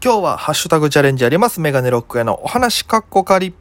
[0.00, 1.60] 今日はハッシュタグチャレンジあります。
[1.60, 3.52] メガネロックへのお話かっこかり。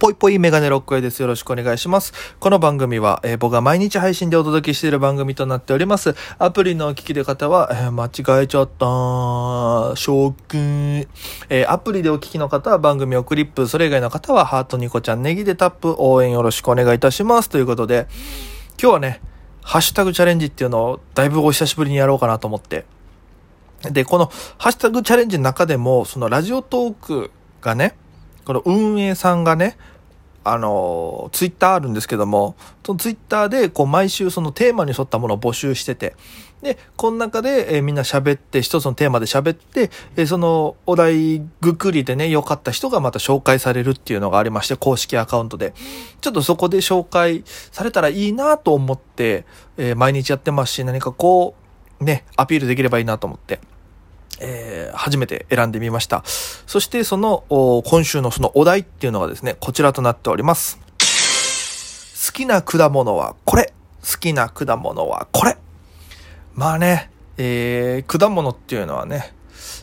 [0.00, 1.22] ぽいぽいメガネロックへです。
[1.22, 2.12] よろしくお願いします。
[2.40, 6.16] この番組は、えー僕が毎日配信でお届けしている番組となっております。
[6.40, 9.94] アプリのお聞きで方は、えー間違えちゃった。
[9.94, 11.06] 翔くん。
[11.48, 17.48] えーアプリでお聞きの方は番組をクリップ、それ以外の方はハートニコちゃんネギでタップ、応援よろしくお願いいたします。
[17.48, 18.08] ということで、
[18.82, 19.20] 今日はね、
[19.62, 22.84] ハッシュタグチャレンジっていうのをだいぶお久しぶりにやろうかなと思って。
[23.82, 24.26] で、この
[24.58, 27.30] ハッシュタグチャレンジの中でも、そのラジオトーク
[27.60, 27.96] がね、
[28.44, 29.76] この運営さんがね、
[30.42, 32.54] あの、ツイッターあるんですけども、
[32.84, 36.14] そのツイッターで、こう、毎週そのテーマに沿ったものを募集してて、
[36.62, 45.74] で、この中で、えーみんな喋って、一つのテーマで喋って、えーそのお題ぐくりでね、良かった人がまた紹介されるっていうのがありまして、公式アカウントで。
[46.20, 49.44] ちょっとそこで紹介されたらいいなと思って、
[49.76, 51.54] えー毎日やってますし、何かこ
[52.00, 53.60] う、ね、アピールできればいいなと思って。
[54.40, 56.22] えー初めて選んでみました。
[56.24, 57.44] そしてその、
[57.86, 60.78] 今週のそのお題っていうのがですね、こちらとなっております。
[62.26, 65.56] 好きな果物はこれ好きな果物はこれ
[66.54, 69.32] まあね、えー果物っていうのはね、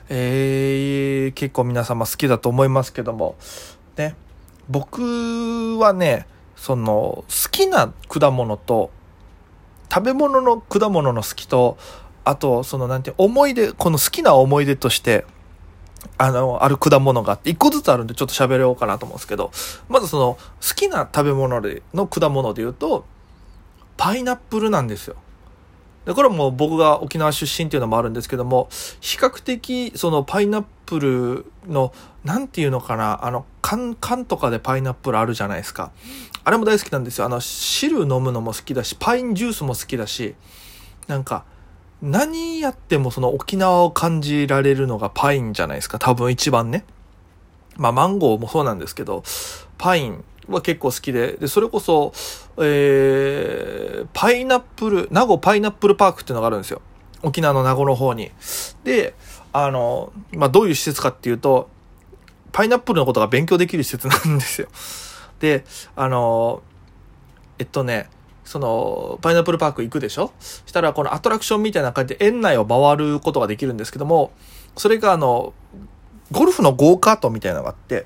[0.10, 3.36] えー結構皆様好きだと思いますけども、
[3.96, 4.16] ね、
[4.70, 8.92] 僕はね、その、好きな果物と、
[9.92, 11.78] 食べ物の果物の好きと、
[12.28, 15.26] あと、その、なんて、思い出、この好きな思い出として、
[16.18, 19.50] あの、ある果物があって、一個ずつあるんでちょっと喋ろうかなと思うんですけど、
[19.88, 23.06] まずその、好きな食べ物で、の果物で言うと、
[23.96, 25.16] パイナップルなんですよ。
[26.06, 28.68] で、これも僕が沖縄出身っていうのもあるんですけども、
[29.00, 31.94] 比較的、そのパイナップルの、
[32.26, 35.92] なんていうのかな、あの、缶、缶とかでパイナップルあるじゃないですか。
[36.44, 37.26] あれも大好きなんですよ。
[37.26, 40.36] あの、汁飲むのも好きだし、パインジュースも好きだし、
[41.08, 41.46] なんか、
[42.02, 45.98] 何やってもその沖縄を感じられるのがパインじゃないですか。
[46.00, 46.84] 多分一番ね。
[47.76, 49.24] まあマンゴーもそうなんですけど、
[49.78, 52.14] パインは結構好きで、で、それこそ、
[52.58, 56.82] えー、パイナップル、名護パイナップルパークっていうのがあるんですよ。
[57.24, 58.32] 沖縄の名護の方に。
[58.84, 59.16] で、
[59.52, 61.70] あの、まあどういう施設かっていうと、
[62.52, 64.68] パイナップルのことが勉強できる施設なんですよ。
[65.40, 65.66] で、
[65.96, 66.62] あの、
[67.60, 68.10] えっとね、
[68.48, 70.32] その、パイナップルパーク行くでしょ？
[70.40, 74.32] したら、このアトラクションみたいな感じで園内を回ることができるんですけども、
[74.78, 75.54] それがあの、
[76.32, 78.06] ゴルフのゴーカートみたいなのがあって、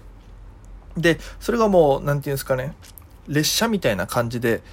[0.97, 2.73] で、それがもう、なんていうんですかね、
[3.27, 4.63] 列車みたいな感じで、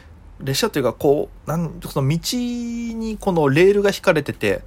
[0.41, 4.63] 列車というか、こう、なん、その道にこのレールが引かれてて、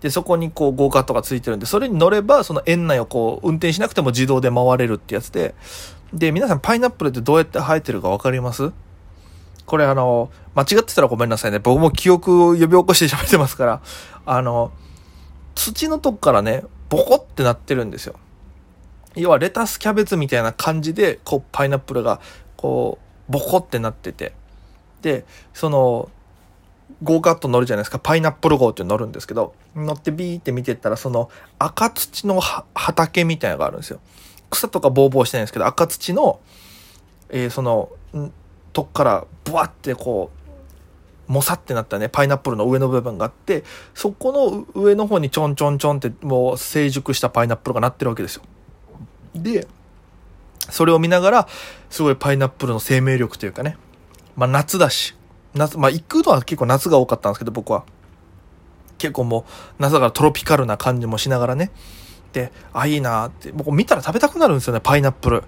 [0.00, 5.54] で、そこにこう、ゴーカートがついてるんで、それに乗れば、その園内をこう、運転しなくても自動で回れるってやつで、
[6.12, 8.72] で、皆さんパイナップルってどうやって生えてるかわかります？
[9.66, 11.58] これあの、間違ってたらごめんなさいね。
[11.58, 13.80] 僕も記憶を呼び起こして喋ってますから、
[14.24, 14.72] あの、
[15.54, 18.14] 土のとこからね、ボコってなってるんですよ。
[19.16, 22.20] 要はレタスキャベツみたいな感じで、こう、パイナップルが、
[22.56, 24.34] こう、ボコってなってて。
[25.02, 26.10] で、その、
[27.02, 27.98] ゴーカット乗るじゃないですか。
[27.98, 34.00] パイナップル号って乗るんですけど、乗ってビーって見てったら、その赤土の畑みたいなのがあるんですよ。
[34.50, 36.40] 草とかボーボーしてないんですけど、赤土の、
[37.30, 37.90] えーその、
[38.76, 40.30] とこから、ブワってこ
[41.28, 43.64] う、もさってなったね、パイナップルの上の部分があって、
[43.94, 48.42] そこの上の方にちょんちょんちょんってもう成熟したパイナップルがなってるわけですよ。
[49.34, 49.66] で、
[50.68, 51.48] それを見ながら、
[51.88, 53.78] すごいパイナップルの生命力というかね、
[54.36, 55.16] まあ夏だし、
[55.54, 57.84] 夏、まあ行くのは結構夏が多かったんですけど、僕は。
[58.98, 61.70] 結構もう、夏だからトロピカルな感じもしながらね。
[62.34, 65.44] で、あ、いいなって、僕見たら食べたくなるんですよね、パイナップル。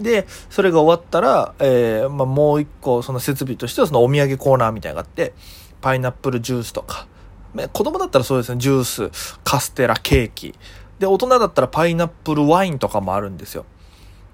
[0.00, 5.34] で、それが終わったら、えーまあ、もう一個、その設備としては、そのお土産コーナーみたいなのがあって、
[5.80, 7.06] パイナップルジュースとか、
[7.54, 10.54] ね子供だったらそうですね、ジュース、カステラ、ケーキ。
[10.98, 13.64] で、大人だったらパイナップルワインとかもあるんですよ。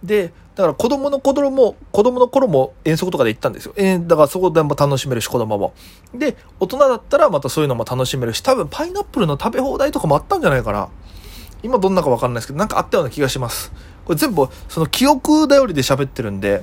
[0.02, 3.72] で、だから子供の頃も、子供の頃も遠足とかで行ったんですよ。
[3.76, 5.72] えーだからそこでも楽しめるし、子供も。
[6.14, 10.88] で、大人だったらまたそういうのも楽しめるし、多分パイナップルの食べ放題とかもあったんじゃないかな。
[11.62, 13.72] 今どんなかわかんないですけど、なんかあったような気がします。
[14.04, 16.62] これ全部、その記憶頼りで喋ってるんで、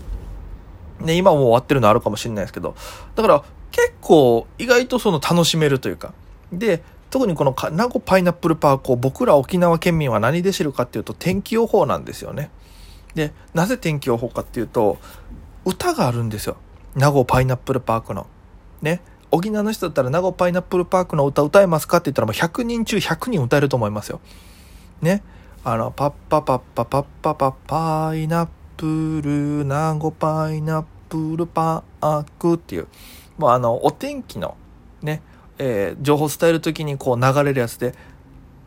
[1.00, 2.76] ね、今もう終わってるのあるかもしれないですけど、
[3.16, 6.14] だから結構意外とその楽しめるというか、
[6.52, 12.50] で、特にこの名護パイナップルパークを僕ら沖縄県民は何で知るかっていうと天気予報なんですよね。
[13.16, 14.98] で、なぜ天気予報かっていうと、
[15.66, 16.58] 歌があるんですよ。
[16.96, 18.28] 名護パイナップルパークの。
[18.82, 19.02] ね。
[19.32, 24.20] 沖縄の人だったら名護パイナップルパークの歌歌えますかって言ったらもう100人中100人歌えると思いますよ。
[25.02, 25.24] ね。
[25.64, 28.48] あの、パッパパッパパッパパパイナッ
[28.78, 32.88] プル、名護パイナップルパークっていう。
[33.38, 34.58] もうあの、お天気の
[35.04, 35.22] ね、
[35.60, 37.94] えー、情報伝える時にこう流れるやつで、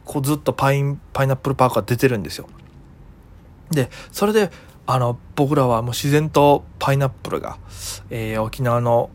[0.04, 2.48] こうずっとパイン、パイナップルパークが出てるんですよ。
[3.72, 4.52] で、それで、
[4.86, 7.58] あの、僕らはもう自然とパイナップルが、
[8.10, 9.10] えー、沖縄の、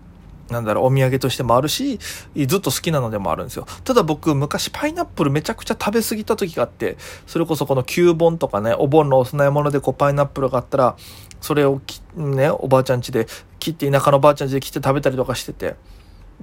[0.50, 2.00] なんだろう、お土産としてもあるし、
[2.36, 3.66] ずっと好きなのでもあるんですよ。
[3.84, 6.98] ただ僕、昔パイナップルめちゃくちゃ食べ過ぎた時があって、
[7.28, 10.96] それこそこの旧盆とかね、お盆のお供え物でこうパイナップルがあったら、
[11.42, 11.82] それを、
[12.16, 13.28] ね、おばあちゃん家で
[13.60, 15.76] 切って、田舎のおばあちゃん家で切って食べたりとかしてて、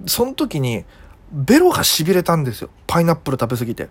[0.07, 0.85] その時に、
[1.33, 2.71] ベロが痺れたんですよ。
[2.87, 3.89] パイナップル食べ過ぎて。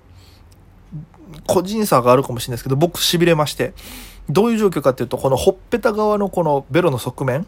[1.47, 3.73] 個人差があるかもしれないですけど、僕痺れまして。
[4.29, 7.45] どういう状況かっていうと、このほっぺた側のこのベロの側面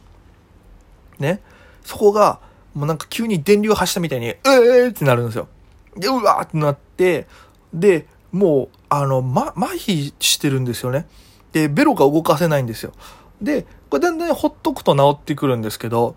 [1.20, 1.42] ね。
[1.84, 2.40] そこが、
[2.78, 5.48] もうなんか急に電流発したみたいに、えーってなるんですよ。
[5.96, 7.28] で、うわーってなって、
[7.74, 11.08] で、もう、あの、ま、麻痺してるんですよね。
[11.54, 12.94] で、ベロが動かせないんですよ。
[13.42, 16.16] で、これだんだんほっとくと治ってくるんですけど、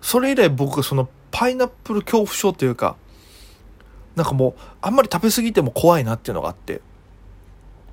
[0.00, 2.96] それ以来僕そのパイナップル恐怖症というか、
[4.16, 6.80] なんかもう、あんまり食べ過ぎても怖いなっていうのがあって。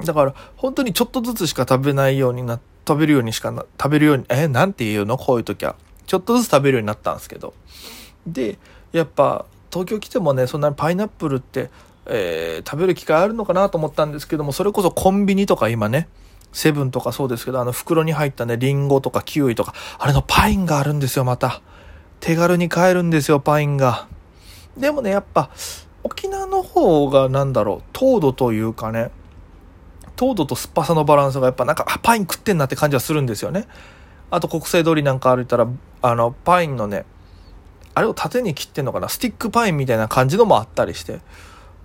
[0.06, 5.18] だから、本当にちょっとずつしか食べないようにな、食べるようにしかな、食べるように、え、なんて言うの？
[5.18, 5.76] こういう時は。
[6.12, 7.54] ちょっとずつ食べるようになったんですけど。
[8.28, 8.60] で、
[8.92, 11.70] やっぱ、東京来てもね、そんなにパイナップルって、
[12.06, 16.10] えー、食べる機会あるのかなと思ったんですけども、それこそコンビニとか今ね、
[16.52, 21.62] セブンとかそうですけど、あの袋に入ったね、リンゴとかキウイとか、あれのパインがあるんですよ、また。
[22.20, 24.10] 手軽に買えるんですよ、パインが。
[24.76, 25.50] でもね、やっぱ、
[26.04, 29.12] 沖縄の方がなんだろう、糖度というかね、
[30.18, 33.70] 糖度と酸っぱさのバランスがやっぱなんか、あパイン食ってんなって感じはするんですよね。
[34.32, 35.68] あと国際通りなんか歩いたら、
[36.02, 37.06] あの、パインのね、
[37.94, 39.10] あれを縦に切ってんのかな？
[39.10, 41.20] スティックパインみたいな感じのもあったりして。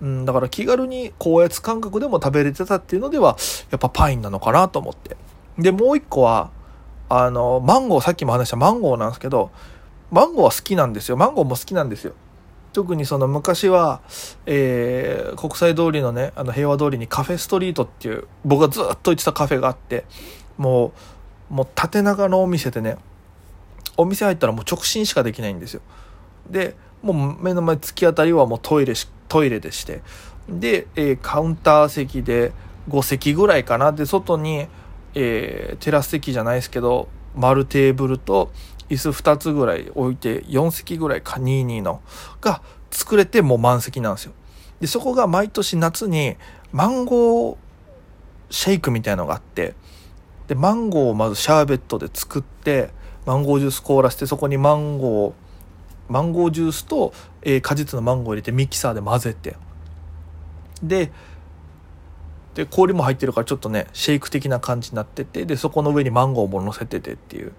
[0.01, 3.35] うん、だから気軽に高圧感覚でも食べれてたっていうのでは、
[3.71, 5.17] やっぱパインなのかなと思って。
[5.57, 6.51] で、もう一個は、
[7.09, 9.49] あの、マンゴー、さっきも話したマンゴーなんですけど、
[10.11, 11.17] マンゴーは好きなんですよ。
[11.17, 12.13] マンゴーも好きなんですよ。
[12.73, 14.01] 特にその昔は、
[14.45, 20.05] えー、国際通りのね、あの平和通りにカフェストリートっていう、僕がずっと行ってたカフェがあって、
[20.57, 20.91] もう、
[21.49, 22.97] もう縦長のお店でね、
[23.95, 25.81] お店入ったらもう直進しかできないんですよ。
[26.49, 28.93] で、もう目の前突き当たりはもうトイレ、
[29.27, 30.01] トイレでして。
[30.49, 32.51] で、えー、カウンター席で
[32.89, 33.91] 5席ぐらいかな。
[33.91, 34.67] で、外に、
[35.13, 38.51] えー、テラス席じゃないですけど、丸テーブルと、
[38.89, 42.01] 椅子2つぐらい置いて、4席ぐらいか、22の、
[42.39, 42.61] が
[42.91, 44.33] 作れてもう満席なんですよ。
[44.79, 46.37] で、そこが毎年夏に
[46.71, 47.57] マンゴー
[48.49, 49.75] シェイクみたいのがあって、
[50.47, 52.89] で、マンゴーをまずシャーベットで作って、
[53.25, 55.33] マンゴージュース凍らせて、そこにマンゴー、
[56.09, 59.57] マンゴージュースと、えー、果実のマンゴーを入れてミキサーで混ぜて、
[60.81, 61.11] で、
[62.55, 67.51] で、氷も入ってるからちょっとね、シェイク的な感じになってて、で、そこの上にマンゴーも乗せててっていう。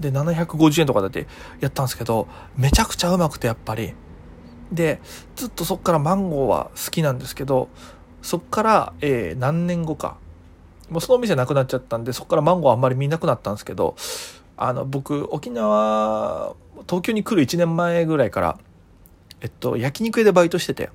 [0.00, 1.26] で、750円とかだって
[1.60, 3.94] やったんですけど、めちゃくちゃうまくてやっぱり。
[4.72, 5.00] で、
[5.36, 7.68] ずっとそっからマンゴーは好きなんですけど、
[8.22, 10.16] そっから、えー、何年後か。
[10.92, 13.96] もうその店なくなっちゃったんで、そっからマンゴーあんまり見なくなったんですけど、
[14.56, 16.54] あの、僕、沖縄、
[16.88, 18.58] 東京に来る1年前ぐらいから、
[19.40, 20.90] えっと、焼肉屋でバイトしてて、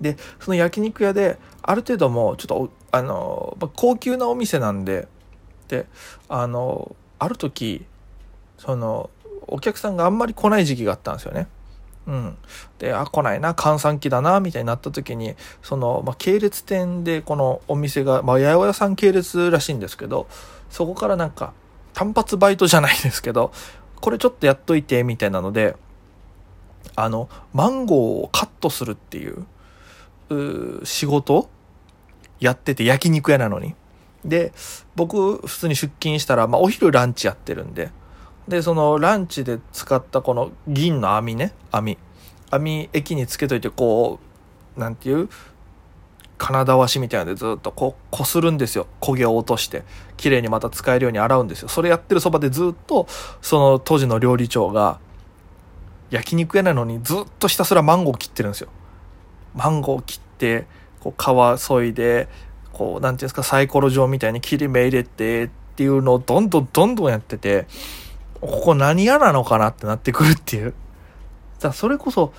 [0.00, 5.08] で、その焼肉屋で、ある程度も、ちょっと、あの、高級なお店なんで、
[5.66, 5.86] で、
[6.28, 7.84] あの、ある時
[8.58, 9.10] その
[9.46, 11.46] お客さんがあんまり来ない時期があったんですよね。
[12.08, 12.36] うん、
[12.80, 20.26] であ来ないな閑散期だなみたいになった時にその、まあ、系列店でこのお店が、まあ、八百屋さん系列らしいんですけど
[20.70, 21.52] そこからなんか
[21.92, 23.52] 単発バイトじゃないですけど
[24.00, 25.76] これちょっとやっといてみたいなので
[26.96, 29.46] あのマンゴーをカットするっていう
[30.84, 31.48] 仕事？
[32.40, 33.74] やってて焼肉屋なのに。
[34.24, 34.52] で、
[34.94, 37.90] 僕、普通に出勤したら、まあ、お昼ランチやってるんで、
[38.48, 41.98] で、そのランチで使ったこの銀の網ね、網。
[42.50, 44.18] 網、駅につけといて、こ
[44.76, 45.28] う、なんていう、
[46.38, 48.86] 金だわしみたいなのでずっとこう、こするんですよ。
[49.00, 49.82] 焦げを落として、
[50.16, 51.68] 綺麗にまた使えるように洗うんですよ。
[51.68, 53.06] それやってるそばでずっと、
[53.42, 54.98] その当時の料理長が、
[56.10, 58.68] 焼肉屋なのにずっとひたすらマンゴー切ってるんですよ。
[59.54, 60.66] マンゴー切って、
[61.00, 62.28] こう皮削いで、
[62.72, 67.66] こう、なんていうんですか、サイコロ状みたいに切り目入れてっていうのをどんどんどんどんやってて、
[68.40, 70.74] ここ何屋なのかなってなってくるっていう。
[71.60, 72.32] だそれこそ、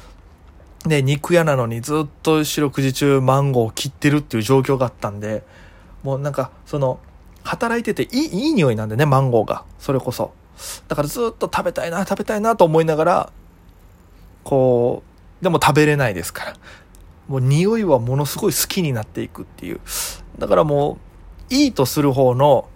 [0.85, 5.43] ね、肉屋なのにずっと四六時中マンゴーを切ってるっていう状況があったんで、
[6.03, 6.99] もうなんか、その、
[7.43, 9.65] 働いてていい、いい匂いなんでね、マンゴーが。
[9.77, 10.31] それこそ。
[10.87, 13.31] だからずっと食べたいな、食べたいなと思いながら、
[14.43, 15.03] こ
[15.41, 16.53] う、でも食べれないですから。
[17.27, 19.81] もう匂いはものすごい好きになっていくっていう。
[20.37, 20.97] だからも
[21.51, 22.67] う、いいとする方の、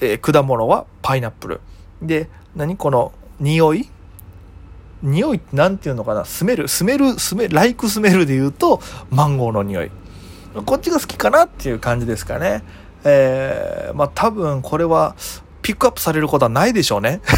[0.00, 1.60] えー、果物はパイナップル。
[2.02, 2.76] で、何？
[2.76, 3.88] この匂い？
[5.02, 6.24] 匂いって何ていうのかな？
[6.24, 6.68] スメル？
[6.68, 7.18] スメル？
[7.18, 8.26] スメライクスメル？
[8.26, 9.90] で言うとマンゴーの匂い。
[10.66, 12.64] こっちが好きかなっていう感じですかね。
[13.04, 15.14] えー、まあ多分これは
[15.62, 17.20] ピックアップされることはないでしょうね。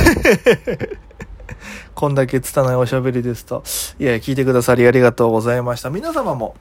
[1.95, 3.63] こんだけ拙いおしゃべりですと。
[3.99, 5.91] いや、聞いてくださりありがとうございました。
[5.91, 6.57] 皆様も、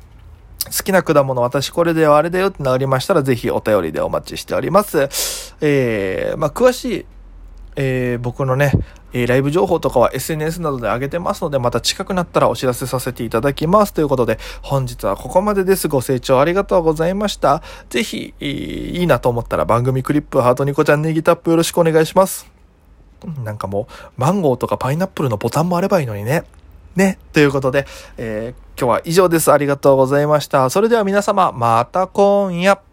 [0.65, 5.07] 好きな果物、私これではあれだよってなりましたら、ぜひお便りでお待ちしております。
[5.61, 7.05] えー、まあ、詳しい、
[7.81, 8.73] えー、僕のね、
[9.13, 13.93] えー、ライブ情報とかは SNS などで上げてますので、また近くなったらお知らせさせていただきます。
[13.93, 15.87] ということで、本日はここまでです。
[15.87, 17.63] ご清聴ありがとうございました。
[17.89, 22.51] ぜひ、えー、いいなと思ったら番組クリップ、ハートニコちゃんネギタップよろしくお願いします。
[23.45, 26.43] なんかもう、マンゴーとかパイナップルのボタンもあればいいのにね。
[26.97, 27.17] ね。
[27.31, 29.53] ということで、えー、今日は以上です。
[29.53, 30.69] ありがとうございました。
[30.69, 32.88] それでは皆様、また今夜。